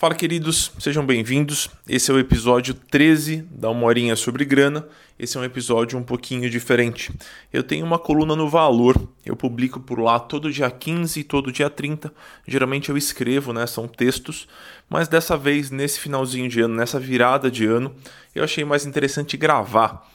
[0.00, 1.68] Fala, queridos, sejam bem-vindos.
[1.86, 4.88] Esse é o episódio 13 da Uma Horinha sobre Grana.
[5.18, 7.12] Esse é um episódio um pouquinho diferente.
[7.52, 11.52] Eu tenho uma coluna no Valor, eu publico por lá todo dia 15 e todo
[11.52, 12.10] dia 30.
[12.48, 13.66] Geralmente eu escrevo, né?
[13.66, 14.48] São textos,
[14.88, 17.94] mas dessa vez, nesse finalzinho de ano, nessa virada de ano,
[18.34, 20.10] eu achei mais interessante gravar.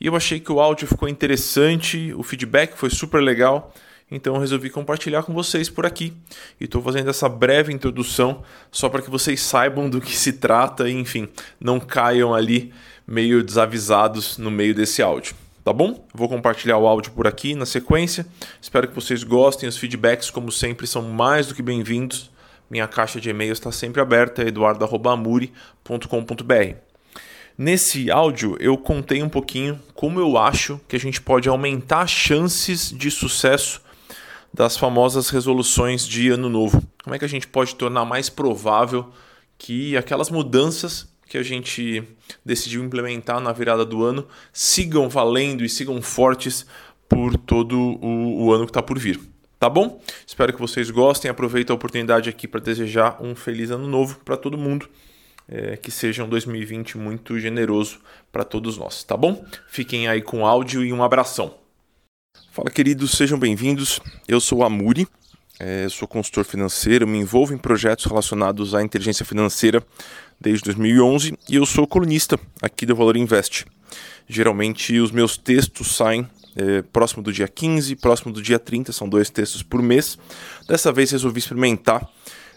[0.00, 3.72] E eu achei que o áudio ficou interessante, o feedback foi super legal.
[4.10, 6.14] Então eu resolvi compartilhar com vocês por aqui.
[6.60, 10.88] E estou fazendo essa breve introdução só para que vocês saibam do que se trata
[10.88, 11.28] e, enfim,
[11.60, 12.72] não caiam ali
[13.06, 15.36] meio desavisados no meio desse áudio.
[15.62, 16.06] Tá bom?
[16.14, 18.24] Vou compartilhar o áudio por aqui na sequência.
[18.60, 19.68] Espero que vocês gostem.
[19.68, 22.30] Os feedbacks, como sempre, são mais do que bem-vindos.
[22.70, 26.74] Minha caixa de e-mail está sempre aberta, eduardo.amuri.com.br.
[27.56, 32.90] Nesse áudio eu contei um pouquinho como eu acho que a gente pode aumentar chances
[32.90, 33.82] de sucesso
[34.52, 36.82] das famosas resoluções de ano novo.
[37.02, 39.10] Como é que a gente pode tornar mais provável
[39.56, 42.02] que aquelas mudanças que a gente
[42.44, 46.66] decidiu implementar na virada do ano sigam valendo e sigam fortes
[47.08, 49.20] por todo o, o ano que está por vir.
[49.58, 50.00] Tá bom?
[50.26, 51.30] Espero que vocês gostem.
[51.30, 54.88] Aproveito a oportunidade aqui para desejar um feliz ano novo para todo mundo.
[55.50, 59.42] É, que seja um 2020 muito generoso para todos nós, tá bom?
[59.66, 61.54] Fiquem aí com áudio e um abração.
[62.58, 64.00] Fala, queridos, sejam bem-vindos.
[64.26, 65.06] Eu sou a Muri,
[65.60, 69.80] é, sou consultor financeiro, me envolvo em projetos relacionados à inteligência financeira
[70.40, 73.64] desde 2011 e eu sou colunista aqui do Valor Invest.
[74.28, 79.08] Geralmente os meus textos saem é, próximo do dia 15, próximo do dia 30, são
[79.08, 80.18] dois textos por mês.
[80.66, 82.10] Dessa vez resolvi experimentar,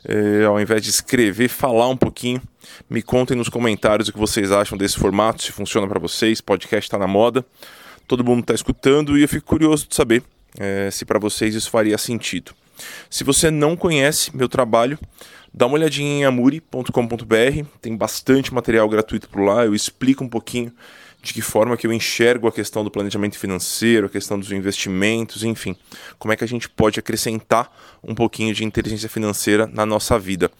[0.03, 2.41] é, ao invés de escrever, falar um pouquinho.
[2.89, 6.87] Me contem nos comentários o que vocês acham desse formato, se funciona para vocês, podcast
[6.87, 7.45] está na moda
[8.11, 10.21] todo mundo está escutando e eu fico curioso de saber
[10.59, 12.51] é, se para vocês isso faria sentido.
[13.09, 14.99] Se você não conhece meu trabalho,
[15.53, 20.73] dá uma olhadinha em amuri.com.br, tem bastante material gratuito por lá, eu explico um pouquinho
[21.23, 25.45] de que forma que eu enxergo a questão do planejamento financeiro, a questão dos investimentos,
[25.45, 25.73] enfim,
[26.19, 27.71] como é que a gente pode acrescentar
[28.03, 30.51] um pouquinho de inteligência financeira na nossa vida.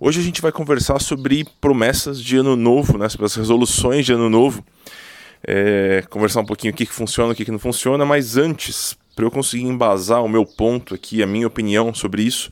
[0.00, 4.14] Hoje a gente vai conversar sobre promessas de ano novo, né, sobre as resoluções de
[4.14, 4.64] ano novo
[5.46, 8.98] é, conversar um pouquinho o que, que funciona, o que, que não funciona, mas antes,
[9.14, 12.50] para eu conseguir embasar o meu ponto aqui, a minha opinião sobre isso,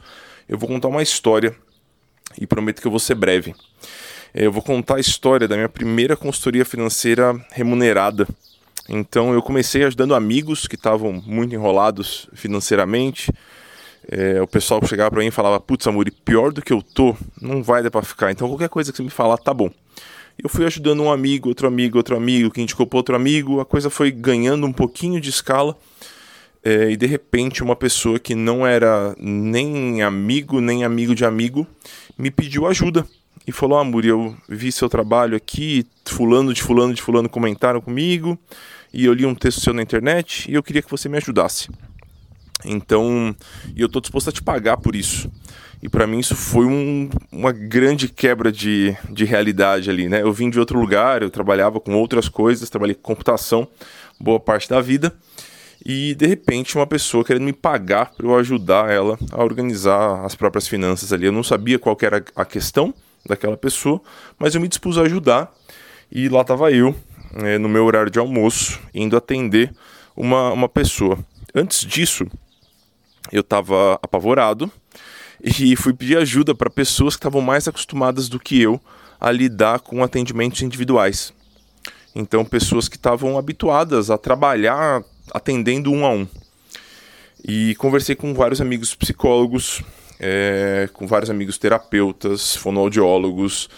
[0.49, 1.57] eu vou contar uma história
[2.41, 3.53] e prometo que eu vou ser breve.
[4.33, 8.29] É, eu vou contar a história da minha primeira consultoria financeira remunerada.
[8.89, 13.33] Então eu comecei ajudando amigos que estavam muito enrolados financeiramente.
[14.07, 17.17] É, o pessoal chegava para mim e falava: Putz, Amuri, pior do que eu tô,
[17.41, 18.31] não vai dar para ficar.
[18.31, 19.71] Então qualquer coisa que você me falar, tá bom
[20.43, 23.65] eu fui ajudando um amigo, outro amigo, outro amigo, que indicou para outro amigo, a
[23.65, 25.77] coisa foi ganhando um pouquinho de escala.
[26.63, 31.67] É, e de repente, uma pessoa que não era nem amigo, nem amigo de amigo,
[32.17, 33.07] me pediu ajuda.
[33.47, 38.39] E falou: Amor, eu vi seu trabalho aqui, Fulano de Fulano de Fulano comentaram comigo,
[38.93, 41.69] e eu li um texto seu na internet e eu queria que você me ajudasse.
[42.65, 43.37] Então,
[43.77, 45.31] eu estou disposto a te pagar por isso.
[45.85, 50.23] E para mim isso foi um, uma grande quebra de, de realidade ali, né?
[50.23, 53.69] Eu vim de outro lugar, eu trabalhava com outras coisas, trabalhei com computação
[54.19, 55.15] boa parte da vida.
[55.85, 60.35] E de repente uma pessoa querendo me pagar para eu ajudar ela a organizar as
[60.35, 61.27] próprias finanças ali.
[61.27, 62.95] Eu não sabia qual era a questão
[63.27, 64.01] daquela pessoa,
[64.39, 65.53] mas eu me dispus a ajudar.
[66.11, 66.97] E lá estava eu,
[67.35, 69.71] é, no meu horário de almoço, indo atender
[70.17, 71.19] uma, uma pessoa.
[71.55, 72.27] Antes disso,
[73.31, 74.73] eu estava apavorado
[75.45, 78.81] e fui pedir ajuda para pessoas que estavam mais acostumadas do que eu
[79.21, 81.35] a lidar com atendimentos individuais.
[82.15, 86.27] Então, pessoas que estavam habituadas a trabalhar atendendo um a um.
[87.47, 89.83] E conversei com vários amigos psicólogos,
[90.19, 93.69] é, com vários amigos terapeutas, fonoaudiólogos,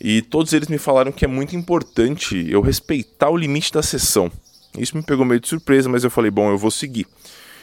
[0.00, 4.30] e todos eles me falaram que é muito importante eu respeitar o limite da sessão.
[4.78, 7.06] Isso me pegou meio de surpresa, mas eu falei, bom, eu vou seguir.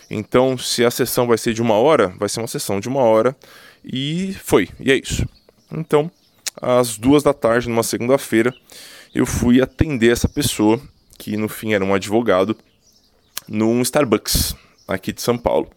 [0.10, 3.02] Então, se a sessão vai ser de uma hora, vai ser uma sessão de uma
[3.02, 3.36] hora.
[3.84, 5.28] E foi, e é isso.
[5.72, 6.10] Então,
[6.62, 8.54] às duas da tarde, numa segunda-feira,
[9.14, 10.80] eu fui atender essa pessoa,
[11.18, 12.56] que no fim era um advogado,
[13.48, 14.56] num Starbucks,
[14.88, 15.70] aqui de São Paulo.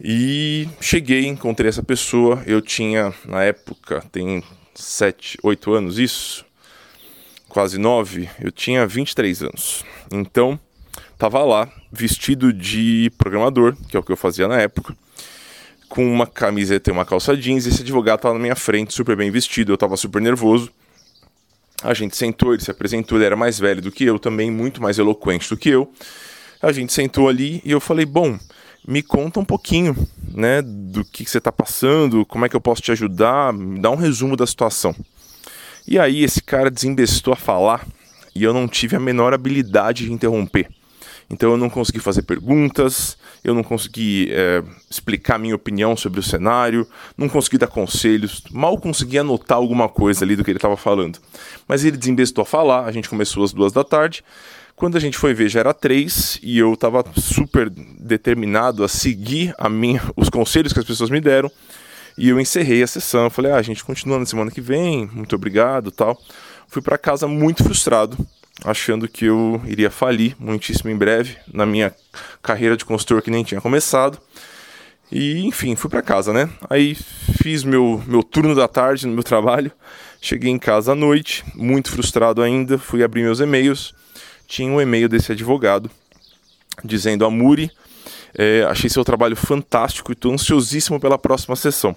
[0.00, 2.42] E cheguei, encontrei essa pessoa.
[2.46, 4.42] Eu tinha, na época, tem
[4.74, 6.44] sete, oito anos, isso?
[7.48, 8.28] Quase nove.
[8.38, 9.84] Eu tinha 23 anos.
[10.12, 10.60] Então,
[11.18, 14.94] tava lá, vestido de programador, que é o que eu fazia na época,
[15.88, 19.30] com uma camiseta e uma calça jeans, esse advogado tava na minha frente, super bem
[19.30, 20.70] vestido, eu tava super nervoso.
[21.82, 24.82] A gente sentou, ele se apresentou, ele era mais velho do que eu, também muito
[24.82, 25.90] mais eloquente do que eu.
[26.60, 28.38] A gente sentou ali e eu falei: Bom,
[28.86, 29.94] me conta um pouquinho,
[30.32, 33.78] né, do que, que você está passando, como é que eu posso te ajudar, me
[33.78, 34.94] dá um resumo da situação.
[35.86, 37.86] E aí esse cara desembestou a falar
[38.34, 40.68] e eu não tive a menor habilidade de interromper.
[41.28, 46.22] Então eu não consegui fazer perguntas, eu não consegui é, explicar minha opinião sobre o
[46.22, 46.86] cenário,
[47.16, 51.18] não consegui dar conselhos, mal consegui anotar alguma coisa ali do que ele estava falando.
[51.66, 54.22] Mas ele desembestou a falar, a gente começou às duas da tarde.
[54.76, 59.54] Quando a gente foi ver já era três e eu estava super determinado a seguir
[59.58, 61.50] a minha, os conselhos que as pessoas me deram.
[62.16, 63.28] E eu encerrei a sessão.
[63.28, 66.18] Falei, ah, a gente continua na semana que vem, muito obrigado tal.
[66.68, 68.16] Fui para casa muito frustrado,
[68.64, 71.94] achando que eu iria falir muitíssimo em breve na minha
[72.42, 74.18] carreira de consultor que nem tinha começado.
[75.10, 76.48] E enfim, fui para casa, né?
[76.68, 76.96] Aí
[77.40, 79.70] fiz meu, meu turno da tarde no meu trabalho.
[80.20, 82.78] Cheguei em casa à noite, muito frustrado ainda.
[82.78, 83.94] Fui abrir meus e-mails.
[84.48, 85.90] Tinha um e-mail desse advogado
[86.84, 87.70] dizendo: Amuri,
[88.36, 91.94] é, achei seu trabalho fantástico e estou ansiosíssimo pela próxima sessão.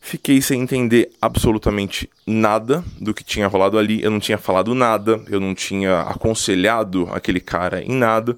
[0.00, 4.02] Fiquei sem entender absolutamente nada do que tinha rolado ali.
[4.02, 8.34] Eu não tinha falado nada, eu não tinha aconselhado aquele cara em nada.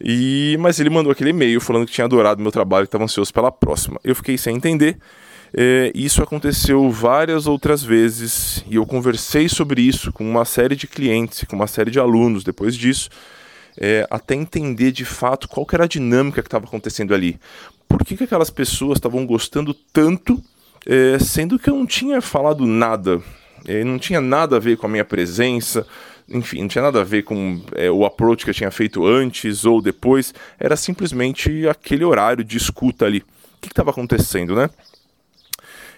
[0.00, 3.32] E mas ele mandou aquele e-mail falando que tinha adorado meu trabalho e estava ansioso
[3.32, 4.00] pela próxima.
[4.02, 4.96] Eu fiquei sem entender.
[5.52, 10.86] É, isso aconteceu várias outras vezes e eu conversei sobre isso com uma série de
[10.86, 13.10] clientes, com uma série de alunos depois disso,
[13.76, 17.38] é, até entender de fato qual era a dinâmica que estava acontecendo ali.
[17.88, 20.40] Por que, que aquelas pessoas estavam gostando tanto
[20.86, 23.20] é, sendo que eu não tinha falado nada,
[23.66, 25.86] é, não tinha nada a ver com a minha presença,
[26.28, 29.64] enfim, não tinha nada a ver com é, o approach que eu tinha feito antes
[29.64, 33.18] ou depois, era simplesmente aquele horário de escuta ali.
[33.18, 34.70] O que estava acontecendo, né?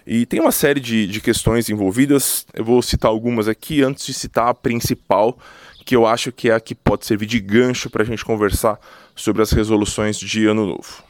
[0.05, 4.13] E tem uma série de, de questões envolvidas, eu vou citar algumas aqui antes de
[4.13, 5.37] citar a principal,
[5.85, 8.79] que eu acho que é a que pode servir de gancho para a gente conversar
[9.15, 11.03] sobre as resoluções de ano novo.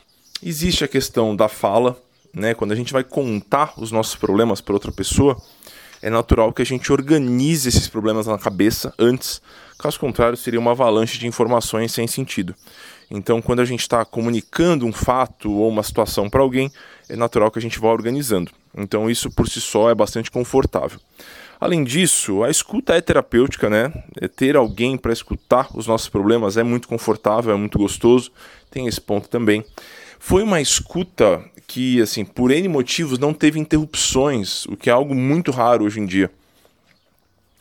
[0.44, 1.98] Existe a questão da fala,
[2.34, 5.38] né, quando a gente vai contar os nossos problemas para outra pessoa,
[6.02, 9.42] é natural que a gente organize esses problemas na cabeça antes,
[9.80, 12.54] caso contrário, seria uma avalanche de informações sem sentido.
[13.10, 16.72] Então, quando a gente está comunicando um fato ou uma situação para alguém,
[17.08, 18.52] é natural que a gente vá organizando.
[18.76, 21.00] Então, isso por si só é bastante confortável.
[21.60, 23.94] Além disso, a escuta é terapêutica, né?
[24.20, 28.32] É ter alguém para escutar os nossos problemas é muito confortável, é muito gostoso.
[28.70, 29.64] Tem esse ponto também.
[30.20, 31.42] Foi uma escuta
[31.74, 36.00] que, assim, por N motivos não teve interrupções, o que é algo muito raro hoje
[36.00, 36.30] em dia.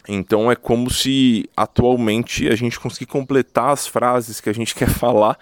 [0.07, 4.91] Então é como se atualmente a gente conseguir completar as frases que a gente quer
[4.91, 5.39] falar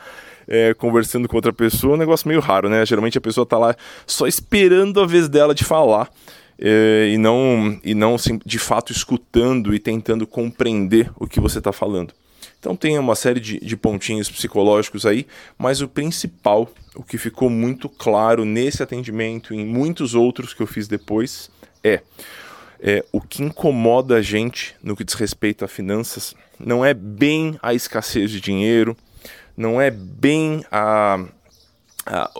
[0.46, 2.86] é, conversando com outra pessoa, é um negócio meio raro, né?
[2.86, 3.74] Geralmente a pessoa está lá
[4.06, 6.08] só esperando a vez dela de falar
[6.56, 11.58] é, e não, e não assim, de fato escutando e tentando compreender o que você
[11.58, 12.14] está falando.
[12.60, 15.26] Então tem uma série de, de pontinhos psicológicos aí,
[15.58, 20.62] mas o principal, o que ficou muito claro nesse atendimento e em muitos outros que
[20.62, 21.50] eu fiz depois,
[21.82, 22.02] é,
[22.78, 27.58] é o que incomoda a gente no que diz respeito a finanças não é bem
[27.62, 28.94] a escassez de dinheiro,
[29.56, 31.18] não é bem a,
[32.04, 32.30] a,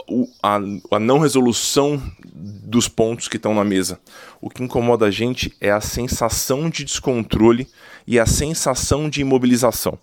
[0.43, 2.01] a, a, não resolução
[2.35, 3.99] dos pontos que estão na mesa.
[4.41, 7.67] O que incomoda a gente é a sensação de descontrole
[8.07, 9.99] e a sensação de imobilização.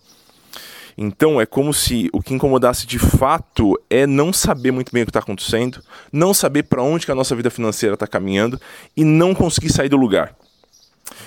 [0.98, 5.06] Então é como se o que incomodasse de fato é não saber muito bem o
[5.06, 8.60] que está acontecendo, não saber para onde que a nossa vida financeira está caminhando
[8.96, 10.36] e não conseguir sair do lugar.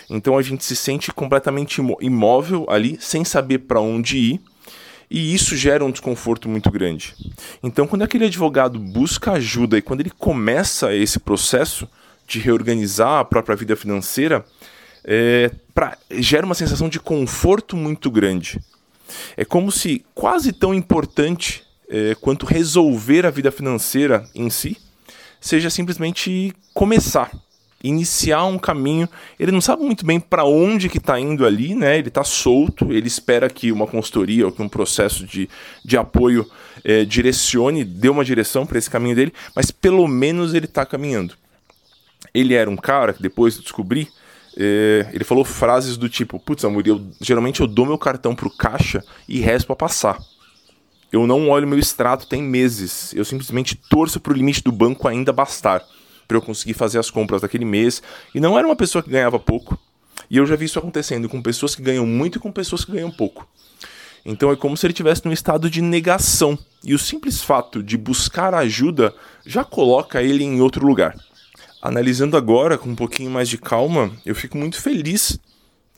[0.09, 4.40] Então a gente se sente completamente imóvel ali, sem saber para onde ir,
[5.11, 7.14] e isso gera um desconforto muito grande.
[7.62, 11.88] Então, quando aquele advogado busca ajuda e quando ele começa esse processo
[12.28, 14.44] de reorganizar a própria vida financeira,
[15.04, 18.61] é, pra, gera uma sensação de conforto muito grande.
[19.37, 24.76] É como se quase tão importante é, quanto resolver a vida financeira em si
[25.40, 27.30] seja simplesmente começar,
[27.83, 29.09] iniciar um caminho.
[29.38, 31.99] Ele não sabe muito bem para onde que está indo ali, né?
[31.99, 35.49] Ele está solto, ele espera que uma consultoria ou que um processo de,
[35.85, 36.49] de apoio
[36.85, 41.35] é, direcione, dê uma direção para esse caminho dele, mas pelo menos ele está caminhando.
[42.35, 44.09] Ele era um cara que depois descobri
[44.57, 48.50] é, ele falou frases do tipo: Putz, amor, eu, geralmente eu dou meu cartão pro
[48.50, 50.19] caixa e resto pra passar.
[51.12, 53.12] Eu não olho meu extrato tem meses.
[53.14, 55.85] Eu simplesmente torço pro limite do banco ainda bastar
[56.28, 58.00] para eu conseguir fazer as compras daquele mês.
[58.33, 59.76] E não era uma pessoa que ganhava pouco.
[60.30, 62.92] E eu já vi isso acontecendo com pessoas que ganham muito e com pessoas que
[62.92, 63.49] ganham pouco.
[64.25, 66.57] Então é como se ele estivesse num estado de negação.
[66.85, 69.12] E o simples fato de buscar ajuda
[69.45, 71.16] já coloca ele em outro lugar.
[71.82, 75.38] Analisando agora com um pouquinho mais de calma, eu fico muito feliz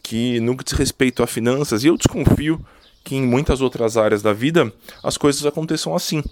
[0.02, 2.64] que, no que diz respeito a finanças, e eu desconfio
[3.02, 4.72] que em muitas outras áreas da vida
[5.02, 6.22] as coisas aconteçam assim.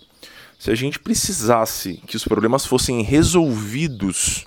[0.56, 4.46] Se a gente precisasse que os problemas fossem resolvidos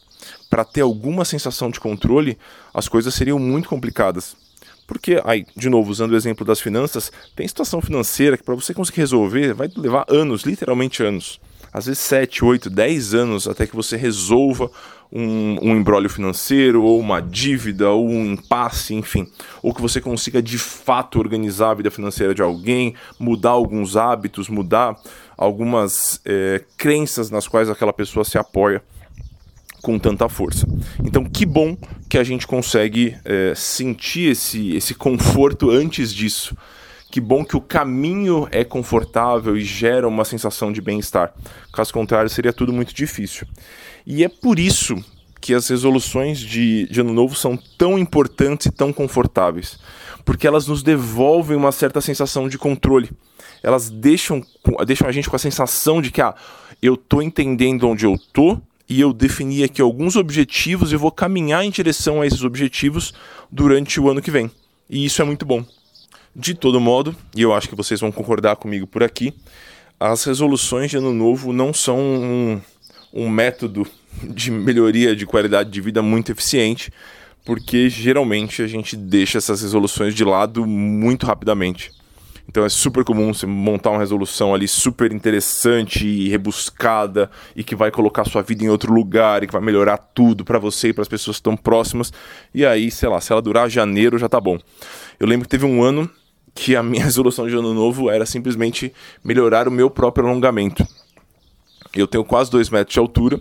[0.50, 2.38] para ter alguma sensação de controle,
[2.74, 4.38] as coisas seriam muito complicadas.
[4.88, 8.74] Porque, aí, de novo, usando o exemplo das finanças, tem situação financeira que para você
[8.74, 11.42] conseguir resolver vai levar anos, literalmente anos.
[11.74, 14.70] Às vezes 7, 8, 10 anos até que você resolva
[15.12, 19.28] um, um embrólio financeiro, ou uma dívida, ou um impasse, enfim.
[19.62, 24.50] Ou que você consiga de fato organizar a vida financeira de alguém, mudar alguns hábitos,
[24.50, 24.96] mudar
[25.38, 28.82] algumas é, crenças nas quais aquela pessoa se apoia
[29.84, 30.66] com tanta força.
[31.04, 31.78] Então, que bom
[32.10, 36.56] que a gente consegue é, sentir esse, esse conforto antes disso.
[37.14, 41.32] Que bom que o caminho é confortável e gera uma sensação de bem-estar.
[41.72, 43.46] Caso contrário, seria tudo muito difícil.
[44.04, 44.96] E é por isso
[45.40, 49.78] que as resoluções de, de Ano Novo são tão importantes e tão confortáveis.
[50.26, 53.12] Porque elas nos devolvem uma certa sensação de controle.
[53.62, 54.44] Elas deixam,
[54.84, 56.34] deixam a gente com a sensação de que ah,
[56.82, 61.64] eu estou entendendo onde eu estou e eu defini aqui alguns objetivos e vou caminhar
[61.64, 63.14] em direção a esses objetivos
[63.52, 64.50] durante o ano que vem.
[64.90, 65.64] E isso é muito bom.
[66.36, 69.34] De todo modo, e eu acho que vocês vão concordar comigo por aqui,
[70.00, 72.62] as resoluções de ano novo não são um,
[73.14, 73.86] um método
[74.24, 76.92] de melhoria de qualidade de vida muito eficiente,
[77.46, 81.92] porque geralmente a gente deixa essas resoluções de lado muito rapidamente.
[82.48, 87.76] Então é super comum você montar uma resolução ali super interessante e rebuscada e que
[87.76, 90.94] vai colocar sua vida em outro lugar e que vai melhorar tudo para você e
[90.94, 92.12] para as pessoas estão próximas.
[92.54, 94.60] E aí, sei lá, se ela durar janeiro já tá bom.
[95.20, 96.10] Eu lembro que teve um ano
[96.54, 98.94] que a minha resolução de ano novo era simplesmente
[99.24, 100.88] melhorar o meu próprio alongamento.
[101.96, 103.40] Eu tenho quase dois metros de altura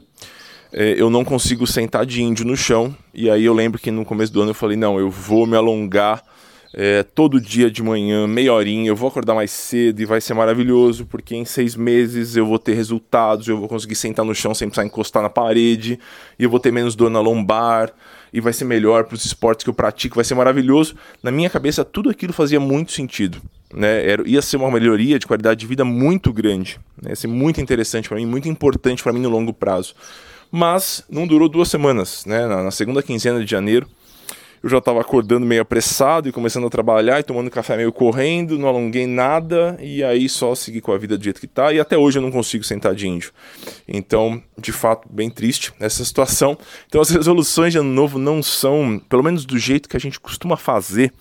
[0.73, 2.97] é, eu não consigo sentar de índio no chão.
[3.13, 5.57] E aí eu lembro que no começo do ano eu falei: não, eu vou me
[5.57, 6.23] alongar
[6.75, 10.33] é, todo dia de manhã, meia horinha, eu vou acordar mais cedo e vai ser
[10.33, 14.55] maravilhoso, porque em seis meses eu vou ter resultados, eu vou conseguir sentar no chão
[14.55, 15.99] sem precisar encostar na parede,
[16.39, 17.93] e eu vou ter menos dor na lombar,
[18.33, 20.95] e vai ser melhor para os esportes que eu pratico, vai ser maravilhoso.
[21.23, 23.43] Na minha cabeça, tudo aquilo fazia muito sentido.
[23.75, 24.09] Né?
[24.09, 27.11] Era, ia ser uma melhoria de qualidade de vida muito grande, né?
[27.11, 29.95] ia ser muito interessante para mim, muito importante para mim no longo prazo.
[30.51, 32.47] Mas não durou duas semanas, né?
[32.47, 33.87] na, na segunda quinzena de janeiro
[34.63, 38.59] eu já estava acordando meio apressado e começando a trabalhar e tomando café meio correndo,
[38.59, 41.73] não alonguei nada e aí só segui com a vida do jeito que tá.
[41.73, 43.33] E até hoje eu não consigo sentar de índio.
[43.89, 46.57] Então, de fato, bem triste essa situação.
[46.87, 50.21] Então, as resoluções de ano novo não são, pelo menos do jeito que a gente
[50.21, 51.13] costuma fazer,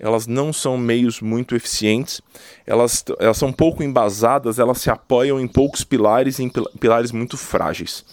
[0.00, 2.22] elas não são meios muito eficientes,
[2.66, 6.50] elas, elas são pouco embasadas, elas se apoiam em poucos pilares em
[6.80, 8.04] pilares muito frágeis.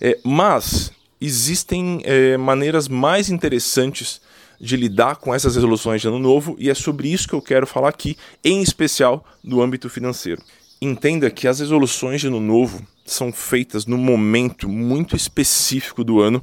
[0.00, 4.20] É, mas existem é, maneiras mais interessantes
[4.60, 7.66] de lidar com essas resoluções de ano novo e é sobre isso que eu quero
[7.66, 10.42] falar aqui, em especial no âmbito financeiro.
[10.80, 16.42] Entenda que as resoluções de ano novo são feitas no momento muito específico do ano,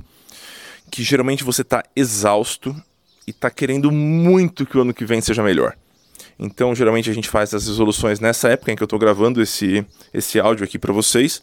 [0.92, 2.76] que geralmente você está exausto
[3.28, 5.76] e está querendo muito que o ano que vem seja melhor.
[6.38, 9.86] Então, geralmente a gente faz as resoluções nessa época em que eu estou gravando esse,
[10.14, 11.42] esse áudio aqui para vocês.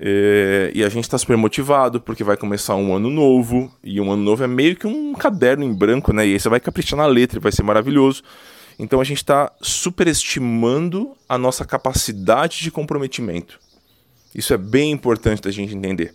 [0.00, 3.72] É, e a gente está super motivado porque vai começar um ano novo.
[3.82, 6.24] E um ano novo é meio que um caderno em branco, né?
[6.24, 8.22] E aí você vai caprichar na letra, vai ser maravilhoso.
[8.78, 13.58] Então a gente está superestimando a nossa capacidade de comprometimento.
[14.32, 16.14] Isso é bem importante da gente entender.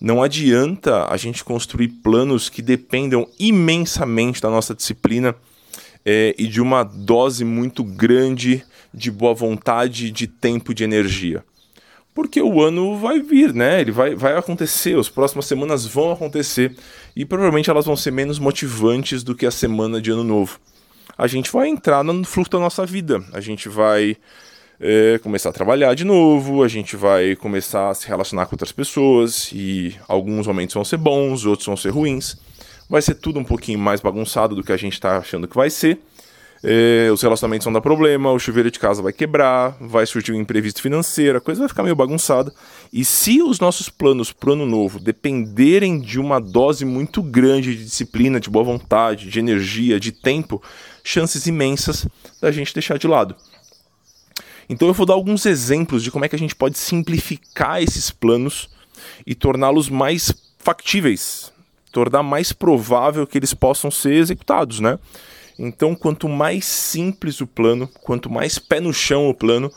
[0.00, 5.36] Não adianta a gente construir planos que dependam imensamente da nossa disciplina
[6.04, 11.44] é, e de uma dose muito grande de boa vontade, de tempo e de energia
[12.14, 13.80] porque o ano vai vir, né?
[13.80, 16.76] Ele vai, vai acontecer, as próximas semanas vão acontecer
[17.16, 20.58] e provavelmente elas vão ser menos motivantes do que a semana de ano novo.
[21.16, 24.16] A gente vai entrar no fluxo da nossa vida, a gente vai
[24.80, 28.72] é, começar a trabalhar de novo, a gente vai começar a se relacionar com outras
[28.72, 32.36] pessoas e alguns momentos vão ser bons, outros vão ser ruins.
[32.90, 35.70] Vai ser tudo um pouquinho mais bagunçado do que a gente está achando que vai
[35.70, 35.98] ser.
[36.64, 40.40] É, os relacionamentos vão dar problema, o chuveiro de casa vai quebrar, vai surgir um
[40.40, 42.54] imprevisto financeiro, a coisa vai ficar meio bagunçada.
[42.92, 47.76] E se os nossos planos para o ano novo dependerem de uma dose muito grande
[47.76, 50.62] de disciplina, de boa vontade, de energia, de tempo,
[51.02, 52.06] chances imensas
[52.40, 53.34] da gente deixar de lado.
[54.68, 58.10] Então eu vou dar alguns exemplos de como é que a gente pode simplificar esses
[58.10, 58.70] planos
[59.26, 61.52] e torná-los mais factíveis,
[61.90, 64.96] tornar mais provável que eles possam ser executados, né?
[65.64, 69.70] Então, quanto mais simples o plano, quanto mais pé no chão o plano,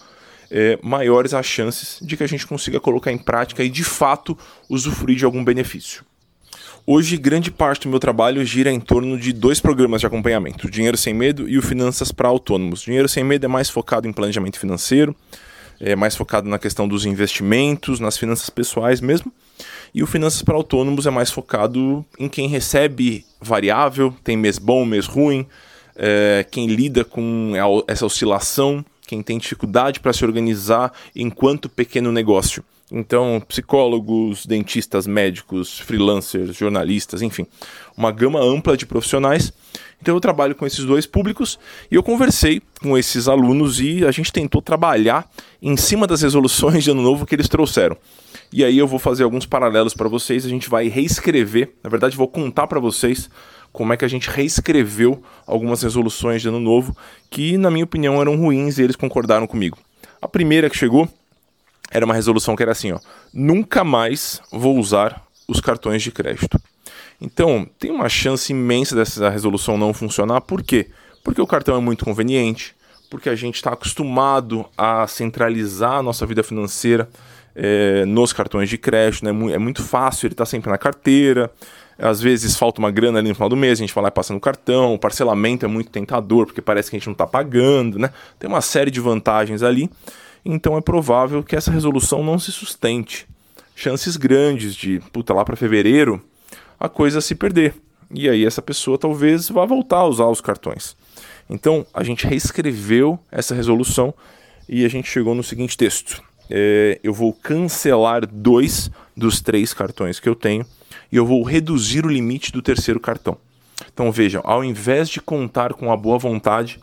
[0.49, 4.35] é, maiores as chances de que a gente consiga colocar em prática e de fato
[4.67, 6.03] usufruir de algum benefício.
[6.87, 10.71] Hoje, grande parte do meu trabalho gira em torno de dois programas de acompanhamento: o
[10.71, 12.81] Dinheiro Sem Medo e o Finanças para Autônomos.
[12.81, 15.15] O Dinheiro Sem Medo é mais focado em planejamento financeiro,
[15.79, 19.31] é mais focado na questão dos investimentos, nas finanças pessoais mesmo.
[19.93, 24.83] E o Finanças para Autônomos é mais focado em quem recebe variável, tem mês bom,
[24.83, 25.45] mês ruim,
[25.95, 27.53] é, quem lida com
[27.87, 32.63] essa oscilação, quem tem dificuldade para se organizar enquanto pequeno negócio.
[32.91, 37.47] Então, psicólogos, dentistas, médicos, freelancers, jornalistas, enfim,
[37.97, 39.51] uma gama ampla de profissionais.
[39.99, 41.57] Então, eu trabalho com esses dois públicos
[41.89, 45.27] e eu conversei com esses alunos e a gente tentou trabalhar
[45.61, 47.97] em cima das resoluções de ano novo que eles trouxeram.
[48.53, 52.15] E aí eu vou fazer alguns paralelos para vocês, a gente vai reescrever, na verdade,
[52.15, 53.29] vou contar para vocês
[53.75, 56.95] como é que a gente reescreveu algumas resoluções de ano novo
[57.29, 59.77] que, na minha opinião, eram ruins e eles concordaram comigo.
[60.21, 61.09] A primeira que chegou
[61.91, 62.99] era uma resolução que era assim, ó,
[63.33, 66.57] nunca mais vou usar os cartões de crédito.
[67.19, 70.87] Então, tem uma chance imensa dessa resolução não funcionar, por quê?
[71.21, 72.73] Porque o cartão é muito conveniente,
[73.09, 77.09] porque a gente está acostumado a centralizar a nossa vida financeira
[77.53, 79.53] é, nos cartões de crédito, né?
[79.53, 81.51] é muito fácil, ele está sempre na carteira,
[81.97, 84.11] às vezes falta uma grana ali no final do mês, a gente vai lá e
[84.11, 87.25] passa no cartão, o parcelamento é muito tentador, porque parece que a gente não está
[87.25, 88.09] pagando, né?
[88.37, 89.89] Tem uma série de vantagens ali
[90.45, 93.27] então é provável que essa resolução não se sustente.
[93.75, 96.21] Chances grandes de, puta, lá para fevereiro,
[96.79, 97.73] a coisa se perder.
[98.13, 100.95] E aí essa pessoa talvez vá voltar a usar os cartões.
[101.49, 104.13] Então a gente reescreveu essa resolução
[104.69, 110.19] e a gente chegou no seguinte texto: é, eu vou cancelar dois dos três cartões
[110.19, 110.63] que eu tenho
[111.15, 113.37] e eu vou reduzir o limite do terceiro cartão.
[113.93, 116.77] Então vejam, ao invés de contar com a boa vontade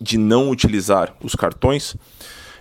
[0.00, 1.94] de não utilizar os cartões,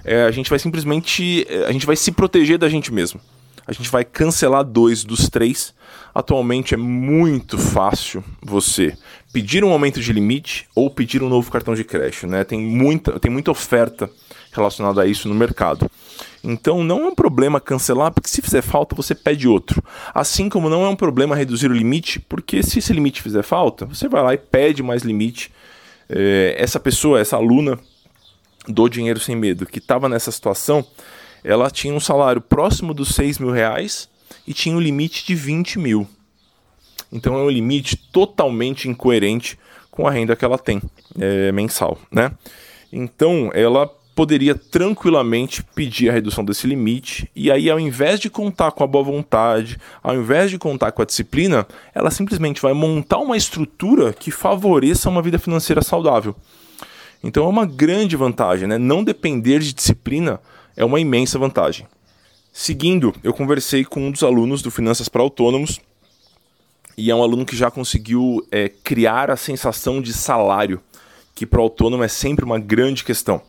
[0.03, 1.47] é, a gente vai simplesmente.
[1.49, 3.21] É, a gente vai se proteger da gente mesmo.
[3.69, 5.75] A gente vai cancelar dois dos três.
[6.11, 8.97] Atualmente é muito fácil você
[9.31, 12.25] pedir um aumento de limite ou pedir um novo cartão de crédito.
[12.25, 12.43] Né?
[12.43, 14.09] Tem, muita, tem muita oferta
[14.51, 15.87] relacionada a isso no mercado.
[16.43, 19.83] Então não é um problema cancelar, porque se fizer falta, você pede outro.
[20.15, 23.85] Assim como não é um problema reduzir o limite, porque se esse limite fizer falta,
[23.85, 25.51] você vai lá e pede mais limite.
[26.09, 27.77] É, essa pessoa, essa aluna,
[28.67, 30.83] do Dinheiro Sem Medo, que estava nessa situação,
[31.43, 34.09] ela tinha um salário próximo dos 6 mil reais
[34.47, 36.07] e tinha um limite de 20 mil.
[37.11, 39.57] Então é um limite totalmente incoerente
[39.89, 40.81] com a renda que ela tem
[41.19, 42.31] é, mensal, né?
[42.91, 48.71] Então ela poderia tranquilamente pedir a redução desse limite e aí ao invés de contar
[48.71, 53.19] com a boa vontade, ao invés de contar com a disciplina, ela simplesmente vai montar
[53.19, 56.35] uma estrutura que favoreça uma vida financeira saudável.
[57.23, 58.77] Então é uma grande vantagem, né?
[58.77, 60.39] Não depender de disciplina
[60.79, 61.85] é uma imensa vantagem.
[62.53, 65.81] Seguindo, eu conversei com um dos alunos do Finanças para Autônomos
[66.97, 70.81] e é um aluno que já conseguiu é, criar a sensação de salário,
[71.35, 73.41] que para o autônomo é sempre uma grande questão.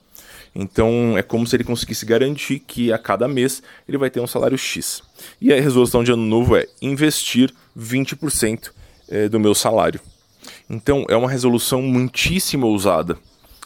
[0.53, 4.27] Então é como se ele conseguisse garantir que a cada mês ele vai ter um
[4.27, 5.01] salário X.
[5.41, 8.73] E a resolução de ano novo é investir 20%
[9.09, 10.01] é, do meu salário.
[10.69, 13.17] Então é uma resolução muitíssimo ousada.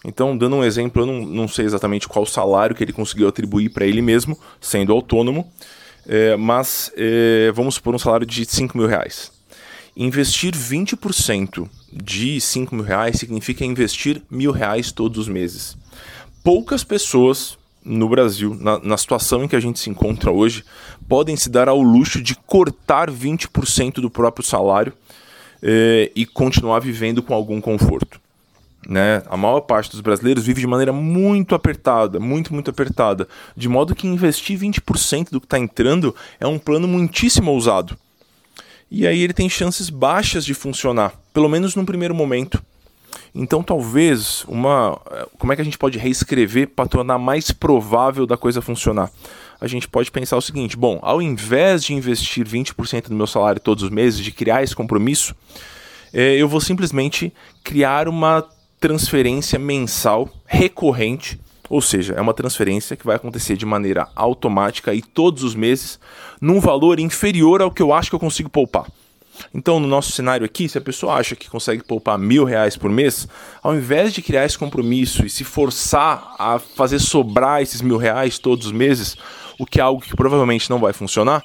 [0.05, 3.71] Então, dando um exemplo, eu não, não sei exatamente qual salário que ele conseguiu atribuir
[3.71, 5.51] para ele mesmo, sendo autônomo,
[6.07, 9.33] é, mas é, vamos supor um salário de 5 mil reais.
[9.97, 15.77] Investir 20% de 5 mil reais significa investir mil reais todos os meses.
[16.43, 20.65] Poucas pessoas no Brasil, na, na situação em que a gente se encontra hoje,
[21.09, 24.93] podem se dar ao luxo de cortar 20% do próprio salário
[25.63, 28.24] é, e continuar vivendo com algum conforto.
[28.89, 29.23] Né?
[29.29, 33.27] A maior parte dos brasileiros vive de maneira muito apertada, muito, muito apertada.
[33.57, 37.97] De modo que investir 20% do que está entrando é um plano muitíssimo ousado.
[38.91, 42.63] E aí ele tem chances baixas de funcionar, pelo menos num primeiro momento.
[43.35, 45.01] Então talvez uma.
[45.39, 49.11] Como é que a gente pode reescrever para tornar mais provável da coisa funcionar?
[49.61, 53.61] A gente pode pensar o seguinte: bom, ao invés de investir 20% do meu salário
[53.61, 55.35] todos os meses, de criar esse compromisso,
[56.13, 57.33] é, eu vou simplesmente
[57.65, 58.47] criar uma
[58.85, 65.01] transferência mensal recorrente, ou seja, é uma transferência que vai acontecer de maneira automática e
[65.01, 65.99] todos os meses,
[66.39, 68.87] num valor inferior ao que eu acho que eu consigo poupar.
[69.55, 72.91] Então, no nosso cenário aqui, se a pessoa acha que consegue poupar mil reais por
[72.91, 73.27] mês,
[73.63, 78.39] ao invés de criar esse compromisso e se forçar a fazer sobrar esses mil reais
[78.39, 79.17] todos os meses,
[79.59, 81.43] o que é algo que provavelmente não vai funcionar,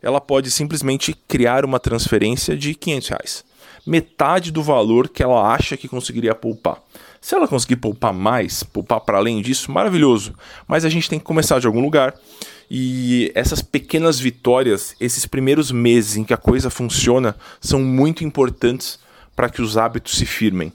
[0.00, 3.55] ela pode simplesmente criar uma transferência de 500 reais
[3.86, 6.82] metade do valor que ela acha que conseguiria poupar.
[7.20, 10.34] Se ela conseguir poupar mais, poupar para além disso, maravilhoso.
[10.66, 12.14] Mas a gente tem que começar de algum lugar.
[12.70, 18.98] E essas pequenas vitórias, esses primeiros meses em que a coisa funciona, são muito importantes
[19.34, 20.72] para que os hábitos se firmem.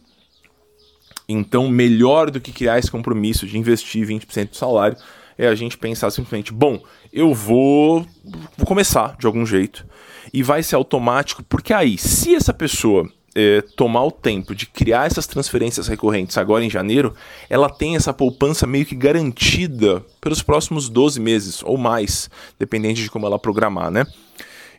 [1.27, 4.97] Então, melhor do que criar esse compromisso de investir 20% do salário
[5.41, 8.05] é a gente pensar simplesmente: bom, eu vou,
[8.55, 9.85] vou começar de algum jeito
[10.31, 15.07] e vai ser automático, porque aí, se essa pessoa é, tomar o tempo de criar
[15.07, 17.15] essas transferências recorrentes agora em janeiro,
[17.49, 23.09] ela tem essa poupança meio que garantida pelos próximos 12 meses ou mais, dependente de
[23.09, 24.05] como ela programar, né?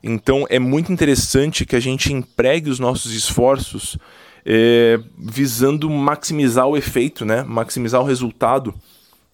[0.02, 3.98] Então é muito interessante que a gente empregue os nossos esforços
[4.44, 7.42] é, visando maximizar o efeito, né?
[7.42, 8.74] maximizar o resultado.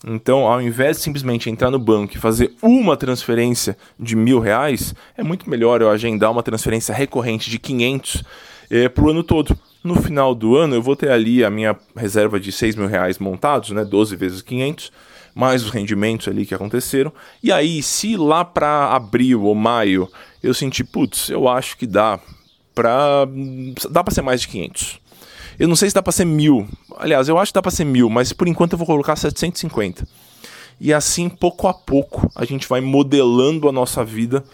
[0.06, 4.94] Então, ao invés de simplesmente entrar no banco e fazer uma transferência de mil reais,
[5.16, 8.22] é muito melhor eu agendar uma transferência recorrente de 500
[8.70, 9.58] é, para o ano todo.
[9.82, 13.18] No final do ano, eu vou ter ali a minha reserva de 6 mil reais
[13.18, 14.92] montados, né, 12 vezes 500,
[15.34, 17.12] mais os rendimentos ali que aconteceram.
[17.42, 20.08] E aí, se lá para abril ou maio
[20.42, 22.20] eu sentir, putz, eu acho que dá
[22.74, 23.26] para
[23.90, 25.00] dá para ser mais de 500.
[25.58, 26.68] Eu não sei se dá para ser mil.
[26.96, 30.06] Aliás, eu acho que dá para ser mil, mas por enquanto eu vou colocar 750.
[30.80, 34.44] E assim, pouco a pouco, a gente vai modelando a nossa vida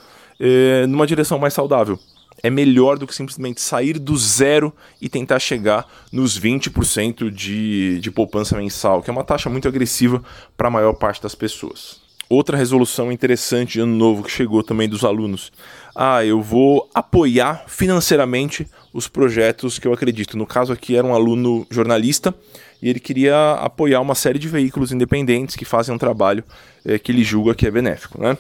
[0.41, 1.99] eh, numa direção mais saudável
[2.45, 8.11] é melhor do que simplesmente sair do zero e tentar chegar nos 20% de, de
[8.11, 10.23] poupança mensal, que é uma taxa muito agressiva
[10.55, 12.03] para a maior parte das pessoas.
[12.29, 15.51] Outra resolução interessante de ano novo que chegou também dos alunos.
[15.95, 20.39] Ah, eu vou apoiar financeiramente os projetos que eu acredito.
[20.39, 22.33] No caso aqui era um aluno jornalista
[22.81, 26.45] e ele queria apoiar uma série de veículos independentes que fazem um trabalho
[26.85, 28.39] é, que ele julga que é benéfico, né?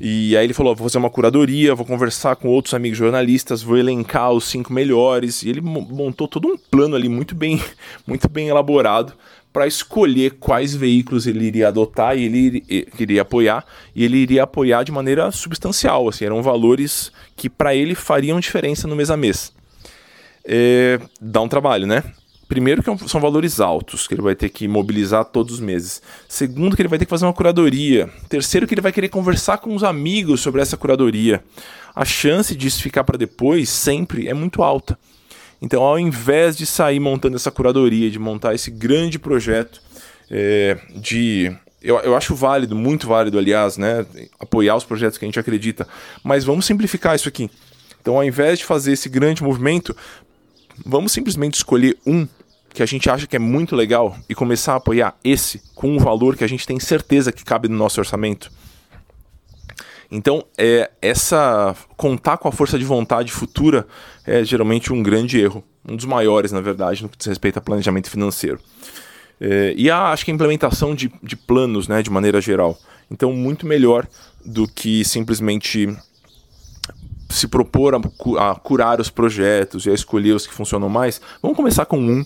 [0.00, 3.76] E aí ele falou: vou fazer uma curadoria, vou conversar com outros amigos jornalistas, vou
[3.76, 5.42] elencar os cinco melhores.
[5.42, 7.62] E ele montou todo um plano ali muito bem,
[8.06, 9.12] muito bem elaborado
[9.52, 14.82] para escolher quais veículos ele iria adotar e ele iria apoiar e ele iria apoiar
[14.82, 19.53] de maneira substancial, assim, eram valores que para ele fariam diferença no mês a mês.
[20.44, 22.02] É, dá um trabalho, né?
[22.46, 26.02] Primeiro que é são valores altos, que ele vai ter que mobilizar todos os meses.
[26.28, 28.08] Segundo que ele vai ter que fazer uma curadoria.
[28.28, 31.42] Terceiro que ele vai querer conversar com os amigos sobre essa curadoria.
[31.94, 34.98] A chance disso ficar para depois sempre é muito alta.
[35.62, 39.80] Então, ao invés de sair montando essa curadoria, de montar esse grande projeto
[40.30, 41.50] é, de
[41.84, 44.06] eu, eu acho válido, muito válido, aliás, né,
[44.40, 45.86] apoiar os projetos que a gente acredita,
[46.22, 47.50] mas vamos simplificar isso aqui.
[48.00, 49.94] Então, ao invés de fazer esse grande movimento,
[50.84, 52.26] Vamos simplesmente escolher um
[52.72, 55.98] que a gente acha que é muito legal e começar a apoiar esse com um
[55.98, 58.50] valor que a gente tem certeza que cabe no nosso orçamento.
[60.10, 63.86] Então, é, essa contar com a força de vontade futura
[64.26, 67.62] é geralmente um grande erro, um dos maiores, na verdade, no que diz respeito a
[67.62, 68.58] planejamento financeiro.
[69.40, 72.78] É, e a, acho que a implementação de, de planos, né, de maneira geral.
[73.10, 74.06] Então, muito melhor
[74.44, 75.96] do que simplesmente
[77.28, 81.56] se propor a, a curar os projetos e a escolher os que funcionam mais, vamos
[81.56, 82.24] começar com um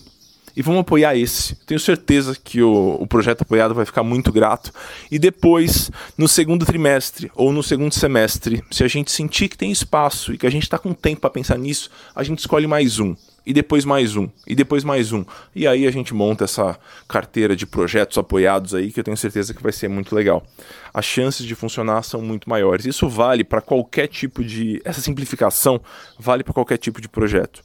[0.55, 1.55] e vamos apoiar esse.
[1.65, 4.71] Tenho certeza que o, o, projeto apoiado vai ficar muito grato.
[5.09, 9.71] E depois, no segundo trimestre ou no segundo semestre, se a gente sentir que tem
[9.71, 12.99] espaço e que a gente está com tempo para pensar nisso, a gente escolhe mais
[12.99, 13.15] um
[13.49, 15.25] e depois mais um, e depois mais um.
[15.55, 19.55] E aí a gente monta essa carteira de projetos apoiados aí que eu tenho certeza
[19.55, 20.45] que vai ser muito legal.
[20.93, 22.85] As chances de funcionar são muito maiores.
[22.85, 24.79] Isso vale para qualquer tipo de.
[24.85, 25.81] Essa simplificação
[26.19, 27.63] vale para qualquer tipo de projeto.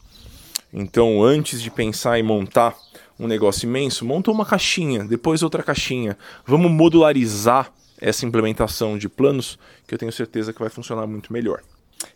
[0.73, 2.75] Então, antes de pensar em montar
[3.21, 6.17] um negócio imenso, monta uma caixinha, depois outra caixinha.
[6.47, 7.71] Vamos modularizar
[8.01, 11.61] essa implementação de planos que eu tenho certeza que vai funcionar muito melhor.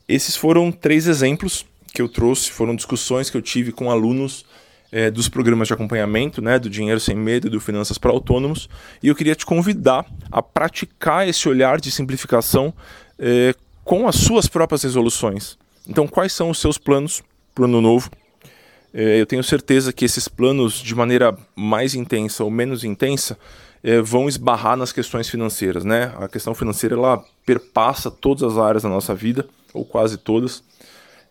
[0.09, 4.44] Esses foram três exemplos que eu trouxe foram discussões que eu tive com alunos
[4.90, 8.68] é, dos programas de acompanhamento, né, do Dinheiro Sem Medo do Finanças para Autônomos,
[9.03, 12.72] e eu queria te convidar a praticar esse olhar de simplificação
[13.18, 15.59] é, com as suas próprias resoluções.
[15.87, 17.22] Então, quais são os seus planos
[17.55, 18.11] para o ano novo?
[18.92, 23.38] É, eu tenho certeza que esses planos, de maneira mais intensa ou menos intensa,
[24.05, 26.12] vão esbarrar nas questões financeiras, né?
[26.18, 30.64] A questão financeira ela perpassa todas as áreas da nossa vida, ou quase todas.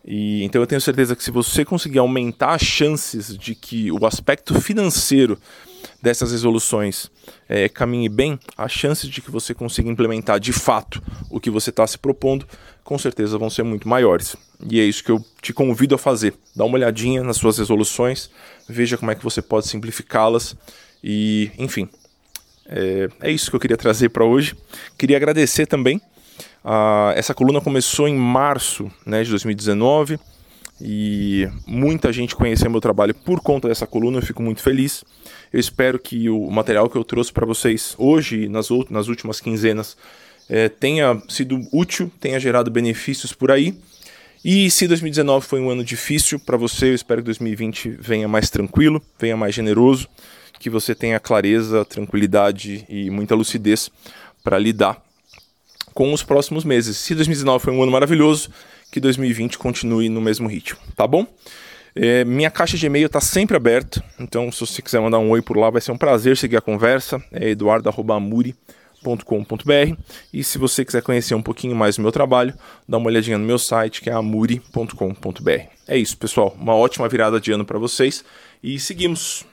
[0.04, 4.06] E, então eu tenho certeza que se você conseguir aumentar as chances de que o
[4.06, 5.38] aspecto financeiro
[6.02, 7.10] dessas resoluções
[7.48, 11.70] é, caminhe bem, as chances de que você consiga implementar de fato o que você
[11.70, 12.46] está se propondo,
[12.82, 14.34] com certeza vão ser muito maiores.
[14.70, 16.34] E é isso que eu te convido a fazer.
[16.56, 18.30] Dá uma olhadinha nas suas resoluções,
[18.68, 20.56] veja como é que você pode simplificá-las
[21.02, 21.88] e, enfim,
[22.66, 24.56] é, é isso que eu queria trazer para hoje.
[24.96, 26.00] Queria agradecer também
[26.64, 30.18] ah, essa coluna começou em março né, de 2019
[30.80, 35.04] e muita gente conheceu meu trabalho por conta dessa coluna, eu fico muito feliz.
[35.52, 39.96] Eu espero que o material que eu trouxe para vocês hoje, nas, nas últimas quinzenas,
[40.48, 43.74] é, tenha sido útil, tenha gerado benefícios por aí.
[44.44, 48.48] E se 2019 foi um ano difícil para você, eu espero que 2020 venha mais
[48.48, 50.08] tranquilo, venha mais generoso,
[50.60, 53.90] que você tenha clareza, tranquilidade e muita lucidez
[54.44, 55.07] para lidar
[55.94, 56.96] com os próximos meses.
[56.96, 58.50] Se 2019 foi um ano maravilhoso,
[58.90, 61.26] que 2020 continue no mesmo ritmo, tá bom?
[61.94, 65.42] É, minha caixa de e-mail está sempre aberta, então se você quiser mandar um oi
[65.42, 67.20] por lá, vai ser um prazer seguir a conversa.
[67.32, 69.96] É eduardo.amuri.com.br
[70.32, 72.54] e se você quiser conhecer um pouquinho mais do meu trabalho,
[72.88, 75.62] dá uma olhadinha no meu site que é amuri.com.br.
[75.88, 76.56] É isso, pessoal.
[76.60, 78.24] Uma ótima virada de ano para vocês
[78.62, 79.44] e seguimos.